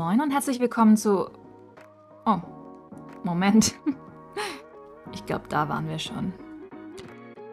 [0.00, 1.28] Moin und herzlich willkommen zu.
[2.24, 2.38] Oh,
[3.22, 3.74] Moment.
[5.12, 6.32] Ich glaube, da waren wir schon.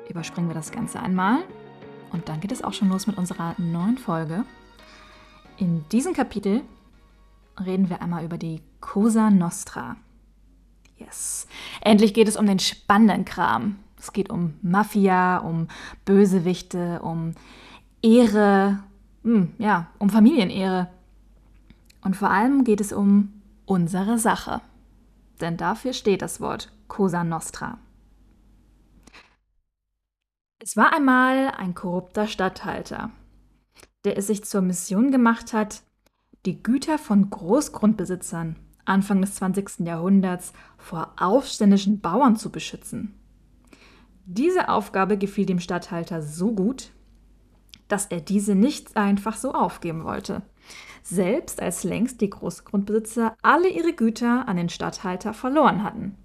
[0.07, 1.43] Überspringen wir das Ganze einmal.
[2.13, 4.45] Und dann geht es auch schon los mit unserer neuen Folge.
[5.57, 6.61] In diesem Kapitel
[7.59, 9.97] reden wir einmal über die Cosa Nostra.
[10.95, 11.47] Yes.
[11.81, 13.79] Endlich geht es um den spannenden Kram.
[13.99, 15.67] Es geht um Mafia, um
[16.05, 17.33] Bösewichte, um
[18.01, 18.79] Ehre,
[19.23, 20.87] hm, ja, um Familienehre.
[22.07, 23.33] Und vor allem geht es um
[23.65, 24.61] unsere Sache.
[25.41, 27.79] Denn dafür steht das Wort Cosa Nostra.
[30.57, 33.11] Es war einmal ein korrupter Statthalter,
[34.05, 35.83] der es sich zur Mission gemacht hat,
[36.45, 38.55] die Güter von Großgrundbesitzern
[38.85, 39.79] Anfang des 20.
[39.79, 43.19] Jahrhunderts vor aufständischen Bauern zu beschützen.
[44.23, 46.91] Diese Aufgabe gefiel dem Statthalter so gut,
[47.89, 50.41] dass er diese nicht einfach so aufgeben wollte,
[51.09, 56.15] selbst als längst die Großgrundbesitzer alle ihre Güter an den Statthalter verloren hatten,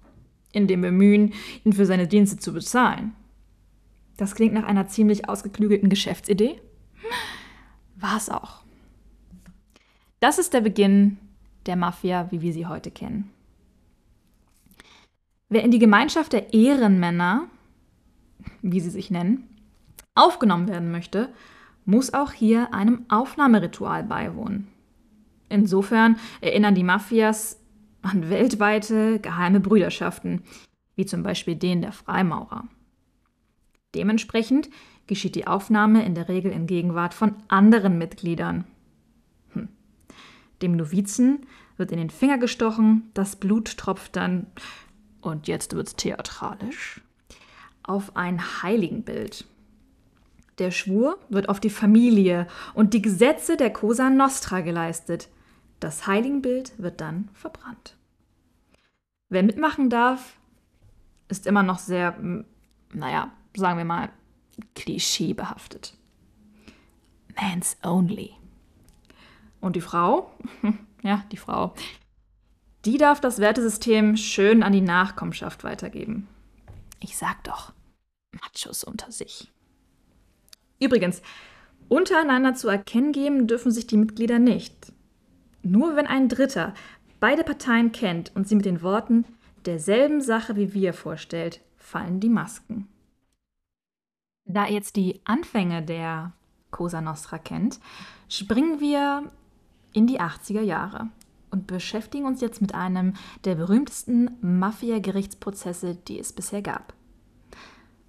[0.51, 3.13] in dem Bemühen, ihn für seine Dienste zu bezahlen.
[4.17, 6.61] Das klingt nach einer ziemlich ausgeklügelten Geschäftsidee.
[7.95, 8.61] War es auch.
[10.19, 11.17] Das ist der Beginn
[11.65, 13.29] der Mafia, wie wir sie heute kennen.
[15.49, 17.47] Wer in die Gemeinschaft der Ehrenmänner,
[18.61, 19.47] wie sie sich nennen,
[20.15, 21.29] aufgenommen werden möchte,
[21.85, 24.72] muss auch hier einem Aufnahmeritual beiwohnen.
[25.53, 27.59] Insofern erinnern die Mafias
[28.01, 30.41] an weltweite geheime Brüderschaften,
[30.95, 32.67] wie zum Beispiel den der Freimaurer.
[33.93, 34.71] Dementsprechend
[35.05, 38.65] geschieht die Aufnahme in der Regel in Gegenwart von anderen Mitgliedern.
[39.51, 39.67] Hm.
[40.63, 41.45] Dem Novizen
[41.77, 44.47] wird in den Finger gestochen, das Blut tropft dann,
[45.21, 46.99] und jetzt wird's theatralisch,
[47.83, 49.45] auf ein Heiligenbild.
[50.57, 55.29] Der Schwur wird auf die Familie und die Gesetze der Cosa Nostra geleistet.
[55.83, 57.97] Das Heiligenbild wird dann verbrannt.
[59.27, 60.37] Wer mitmachen darf,
[61.27, 62.17] ist immer noch sehr,
[62.93, 64.09] naja, sagen wir mal,
[64.75, 65.97] klischeebehaftet.
[67.35, 68.31] Man's only.
[69.59, 70.31] Und die Frau,
[71.03, 71.73] ja, die Frau,
[72.85, 76.29] die darf das Wertesystem schön an die Nachkommenschaft weitergeben.
[77.01, 77.73] Ich sag doch,
[78.31, 79.51] Machos unter sich.
[80.79, 81.21] Übrigens,
[81.89, 84.93] untereinander zu erkennen geben dürfen sich die Mitglieder nicht.
[85.63, 86.73] Nur wenn ein Dritter
[87.19, 89.25] beide Parteien kennt und sie mit den Worten
[89.65, 92.87] derselben Sache wie wir vorstellt, fallen die Masken.
[94.45, 96.33] Da ihr jetzt die Anfänge der
[96.69, 97.79] Cosa Nostra kennt,
[98.27, 99.31] springen wir
[99.93, 101.07] in die 80er Jahre
[101.49, 103.13] und beschäftigen uns jetzt mit einem
[103.45, 106.93] der berühmtesten Mafia-Gerichtsprozesse, die es bisher gab.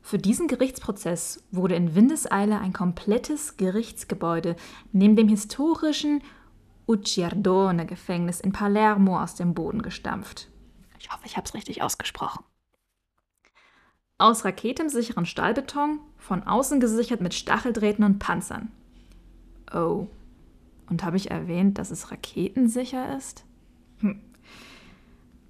[0.01, 4.57] Für diesen Gerichtsprozess wurde in Windeseile ein komplettes Gerichtsgebäude
[4.93, 6.23] neben dem historischen
[6.87, 10.49] Ucciardone-Gefängnis in Palermo aus dem Boden gestampft.
[10.99, 12.45] Ich hoffe, ich habe es richtig ausgesprochen.
[14.19, 18.71] Aus raketensicheren Stahlbeton, von außen gesichert mit Stacheldrähten und Panzern.
[19.73, 20.07] Oh,
[20.89, 23.45] und habe ich erwähnt, dass es raketensicher ist?
[23.99, 24.21] Hm.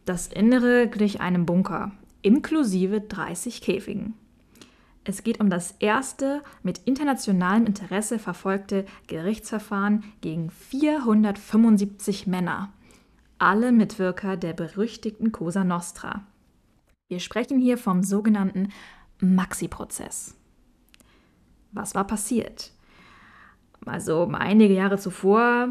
[0.05, 1.93] Das Innere glich einem Bunker,
[2.23, 4.15] inklusive 30 Käfigen.
[5.05, 12.73] Es geht um das erste mit internationalem Interesse verfolgte Gerichtsverfahren gegen 475 Männer,
[13.39, 16.27] alle Mitwirker der berüchtigten Cosa Nostra.
[17.09, 18.71] Wir sprechen hier vom sogenannten
[19.21, 20.37] Maxi-Prozess.
[21.73, 22.73] Was war passiert?
[23.85, 25.69] Also einige Jahre zuvor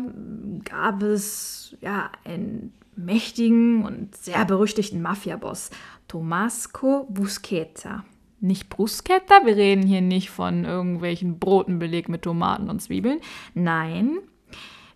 [0.63, 5.71] gab es ja einen mächtigen und sehr berüchtigten Mafiaboss,
[6.07, 8.05] Tomasco Busqueta
[8.43, 13.19] nicht Bruschetta, wir reden hier nicht von irgendwelchen Broten belegt mit Tomaten und Zwiebeln.
[13.53, 14.17] Nein,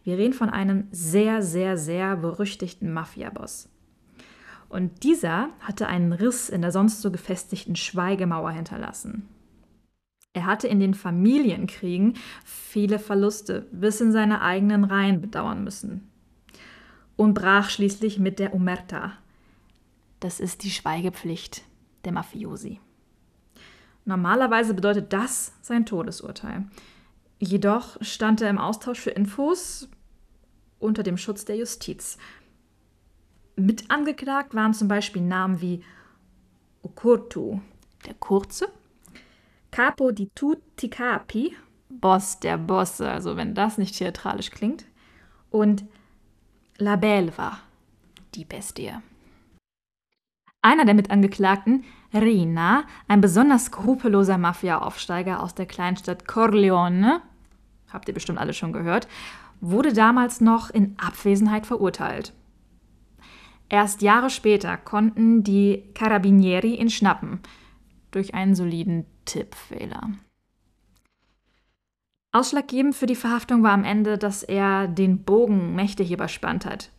[0.03, 3.69] wir reden von einem sehr, sehr, sehr berüchtigten Mafiaboss.
[4.69, 9.27] Und dieser hatte einen Riss in der sonst so gefestigten Schweigemauer hinterlassen.
[10.33, 12.15] Er hatte in den Familienkriegen
[12.45, 16.09] viele Verluste bis in seine eigenen Reihen bedauern müssen.
[17.15, 19.13] Und brach schließlich mit der Omerta.
[20.19, 21.63] Das ist die Schweigepflicht
[22.05, 22.79] der Mafiosi.
[24.07, 26.65] Normalerweise bedeutet das sein Todesurteil.
[27.39, 29.89] Jedoch stand er im Austausch für Infos
[30.79, 32.17] unter dem Schutz der Justiz.
[33.57, 35.83] Mit angeklagt waren zum Beispiel Namen wie
[36.83, 37.59] Okurtu,
[38.05, 38.69] der Kurze,
[39.71, 41.57] Capo di tutti capi,
[41.89, 44.85] Boss der Bosse, also wenn das nicht theatralisch klingt,
[45.51, 45.83] und
[46.77, 47.59] La Belva,
[48.35, 48.93] die Bestie.
[50.67, 57.21] Einer der Mitangeklagten, Rina, ein besonders skrupelloser Mafia-Aufsteiger aus der Kleinstadt Corleone,
[57.89, 59.07] habt ihr bestimmt alle schon gehört,
[59.61, 62.33] wurde damals noch in Abwesenheit verurteilt.
[63.69, 67.39] Erst Jahre später konnten die Carabinieri ihn schnappen,
[68.11, 70.09] durch einen soliden Tippfehler.
[72.33, 76.91] Ausschlaggebend für die Verhaftung war am Ende, dass er den Bogen mächtig überspannt hat.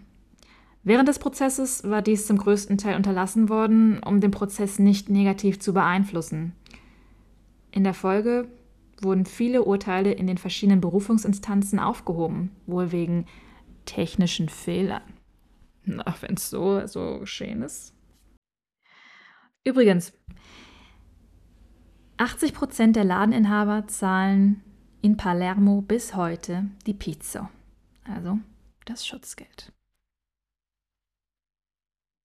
[0.83, 5.59] Während des Prozesses war dies zum größten Teil unterlassen worden, um den Prozess nicht negativ
[5.59, 6.53] zu beeinflussen.
[7.71, 8.47] In der Folge
[9.01, 13.25] wurden viele Urteile in den verschiedenen Berufungsinstanzen aufgehoben, wohl wegen
[13.85, 15.01] technischen Fehlern.
[15.85, 17.93] Na, wenn es so, so geschehen ist.
[19.65, 20.13] Übrigens,
[22.17, 24.61] 80 Prozent der Ladeninhaber zahlen
[25.01, 27.49] in Palermo bis heute die Pizza,
[28.03, 28.39] also
[28.85, 29.71] das Schutzgeld.